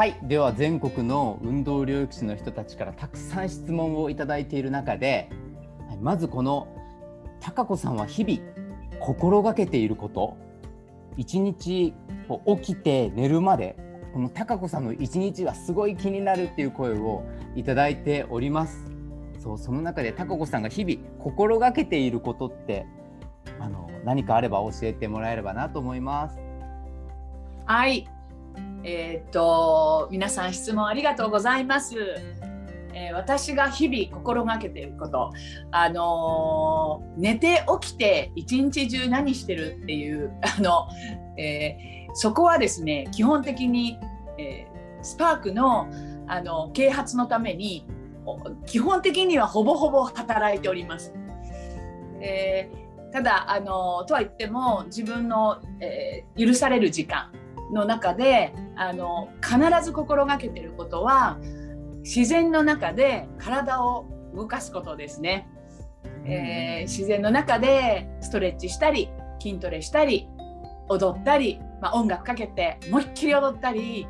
[0.00, 0.16] はい。
[0.22, 5.28] では全国の運動療育士の人たちからたくさん質問をいただいている中で
[6.00, 6.68] まずこの
[7.38, 8.40] 高子さんは日々
[8.98, 10.38] 心がけていること
[11.18, 11.92] 一日
[12.46, 13.76] 起きて寝るまで
[14.14, 17.22] この高子さんの一日がすごい気になるっていう声を
[17.54, 18.86] いただいております。
[19.38, 22.86] そうその中で高子さんが日々心がけていることって
[23.58, 26.38] あの何かあれば教えてもらえればなと思います。
[27.66, 28.08] はい。
[28.82, 31.96] えー、っと皆さん質問ありがとうございます。
[32.92, 35.30] えー、私が日々心がけていること、
[35.70, 40.88] あのー、寝て起きて一日中何してるっていうあの、
[41.38, 41.76] え、
[42.14, 43.98] そこはですね基本的に、
[44.38, 44.66] え
[45.02, 45.88] スパークの
[46.26, 47.86] あの啓発のために
[48.66, 51.12] 基本的にはほぼほぼ働いております。
[52.20, 52.70] え
[53.12, 57.30] ただあのとは言っても自分の、え許される時間。
[57.72, 61.38] の中であの必ず心がけていることは
[62.02, 65.48] 自然の中で体を動かすことですね、
[66.24, 69.10] えー、自然の中でストレッチしたり
[69.40, 70.28] 筋トレしたり
[70.88, 74.06] 踊ったり、まあ、音楽かけて思いっきり踊ったり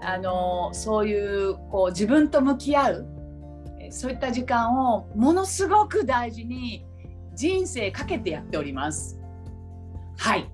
[0.00, 3.06] あのそういうこう自分と向き合う
[3.90, 6.84] そういった時間をものすごく大事に
[7.34, 9.18] 人生かけてやっております。
[10.18, 10.50] はい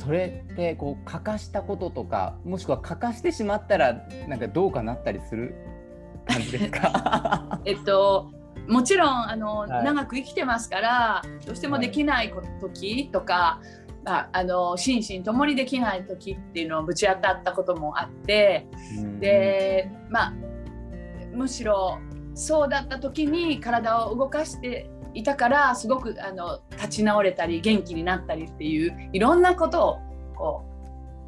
[0.00, 5.54] それってこう欠かしたこととかもしくは欠かしてしまったらなんかどうかなったりする？
[6.26, 7.60] 感じですか？
[7.66, 8.30] えっと
[8.68, 13.60] もちろんあの、はい、長く生きてますからどうしてもできない時とか、
[14.04, 18.68] はい、あの心身ともにできない時っていうのをぶち当たったこともあって、
[19.18, 20.32] でまあ
[21.32, 21.98] むしろ
[22.34, 29.98] そうだった時に体を動かしていたからすごくあの立ち直れたり元気になったりっていういろんなことを
[30.34, 30.64] こ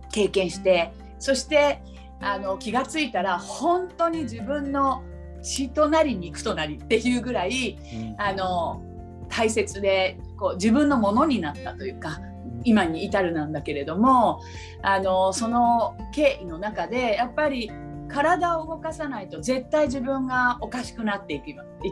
[0.02, 1.82] う経験してそして
[2.20, 5.02] あの気が付いたら本当に自分の
[5.42, 8.82] 血となり肉となりっていうぐらい、うん、あの
[9.28, 12.20] 大切でこう自分のものになったというか
[12.64, 14.40] 今に至るなんだけれども
[14.82, 17.70] あのその経緯の中でやっぱり
[18.08, 21.44] 体を動かさないと絶対自分がおかしくなっていいっ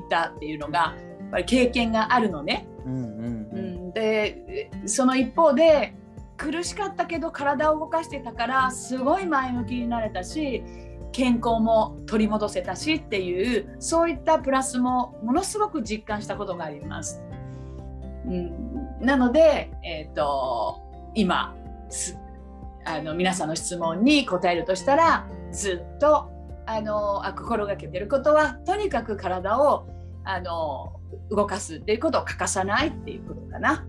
[0.09, 0.95] たっていうのが
[1.33, 2.69] ぱり経験があるのね。
[2.85, 5.95] うん、でその一方で
[6.37, 10.63] 苦しかったけど体を動かしてたからすごい前向きになれたし
[11.13, 17.23] 健康も取り戻せたしっていうそういったプラスもものすごく実感したことがあります。
[18.27, 20.81] うん、なので、えーと、
[21.15, 21.55] 今
[22.85, 26.31] あの皆さんの質問に答えるとしたらずっと
[26.67, 29.87] あの心がけてることはとにかく体を
[30.25, 31.01] あの
[31.31, 33.87] 動かすっていうことを欠かさないっていうことかな。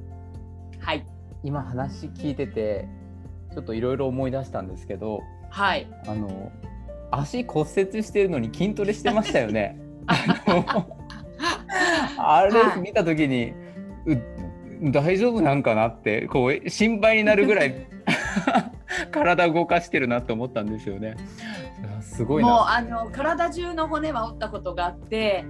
[0.80, 1.06] はい。
[1.44, 2.88] 今話聞いてて
[3.54, 6.52] ちょっといろいろ思い出したんですけど、はい、あの
[7.12, 9.80] 足骨折してるのに筋トレしてましたよね。
[12.18, 13.54] あれ見た時に、
[14.06, 17.88] はい、大丈夫なんかなってこう心配になるぐらい
[19.12, 21.16] 体動かしてるなって思ったんですよね。
[22.02, 25.46] すごいもうあの体中の骨は折ったことがあって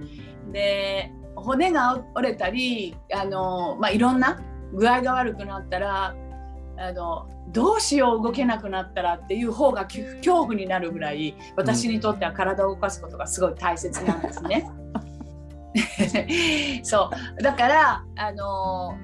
[0.52, 4.40] で骨が折れたりあの、まあ、いろんな
[4.72, 6.14] 具合が悪くなったら
[6.76, 14.70] あのどうしよう動けなくなったらっていう方が恐怖になるぐらい私にとっては体を動かすことがすごい大切なんですね。
[16.82, 18.96] そうだからあの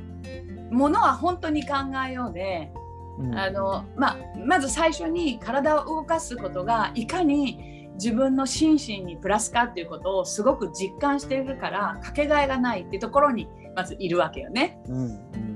[0.70, 1.74] ものは本当に考
[2.08, 2.72] えようで、
[3.34, 4.16] あのまあ、
[4.46, 13.46] まず最初に体を動かすことがいかに自分の心身にプラスかっていうことをすごく実感しているからかけがえがないっていうところに
[13.76, 14.80] まずいるわけよね。
[14.88, 15.04] うん、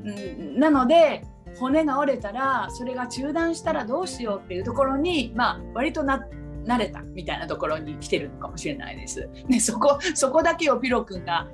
[0.04, 0.12] う
[0.52, 1.24] ん、なので
[1.58, 6.26] 骨が折れたらそれが中断したらどうしようっていうところに、まあ、割とな
[6.66, 9.28] 慣れたみたいなところに来てるのかもしれないです。
[9.48, 11.46] ね、そこそこだけをピロ君が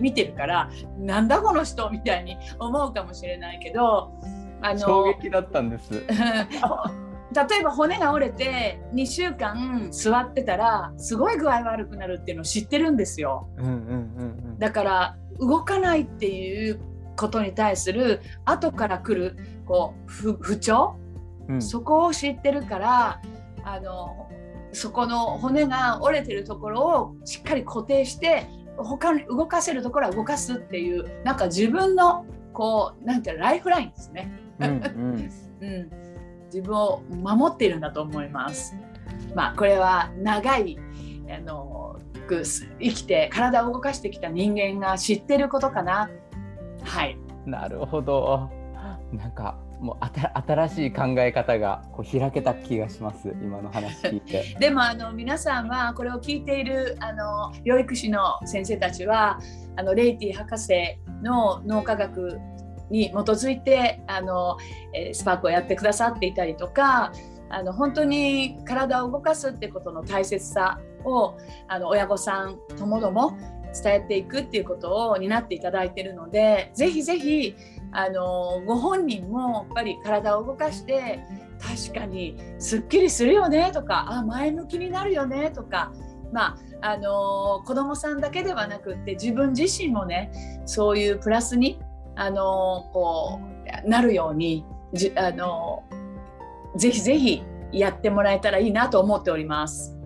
[0.00, 4.12] 見てるからなんだこの人みたいに思うかもしれないけど
[4.62, 6.02] あの衝撃だったんです。
[7.34, 13.48] 例えば骨が折れて2週間座ってたらすごい具合悪くなるっていうのを知ってるんですよ。
[14.58, 16.80] だから動かないっていう
[17.16, 19.36] ことに対する後から来る
[19.66, 20.96] こう不調、
[21.48, 23.20] うん、そこを知ってるから
[23.64, 24.28] あの
[24.72, 28.46] そこの骨が折れてるところをしっかり固定して
[28.76, 34.32] 他に動かせるところは動かすっていうなんか自分のこうなんていうライフラインですね。
[34.60, 35.30] うん、うん。
[35.62, 35.90] うん、
[36.54, 38.76] 自分を守っているんだと思います。
[39.34, 40.78] まあこれは長い
[41.28, 41.98] あの
[42.28, 46.08] 生きて体を動かしてきた人間が知ってることかな。
[46.84, 47.18] はい。
[47.44, 48.48] なるほど。
[49.12, 59.38] なんかもうあた新しい考え方がこう開けた気がします今の話聞いて でもあの皆さんはこれを聞いているあの療育士の先生たちは
[59.76, 62.40] あのレイティ博士の脳科学
[62.90, 64.56] に基づいてあの、
[64.92, 67.12] えスパークをやってくださっていたりとか
[67.48, 71.36] あの本当に体を動かすってことの大切さを
[71.68, 73.36] あの親御さんともども
[73.82, 77.54] 伝えていくっていうことを担っていただいてるのでぜひぜひ
[77.92, 81.20] あのご本人もやっぱり体を動かして
[81.60, 85.92] 確かにすっきりするよねとかあ前向きになるよねとか
[86.32, 91.78] まああの子どもさんだけではなくって自分自身もねそういうプラスに
[92.16, 93.40] あのこ
[93.84, 95.82] うなるようにじあの
[96.76, 99.96] ぜひぜひやってもらえたらいいなと思っております。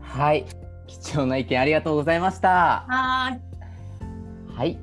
[0.00, 0.46] はい。
[0.86, 2.84] 貴重な意見ありがとうございました。
[2.88, 3.48] はーい。
[4.56, 4.78] はい